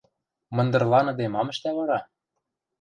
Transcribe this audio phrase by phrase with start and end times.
[0.55, 1.99] Мындырланыде мам ӹштӓ вара?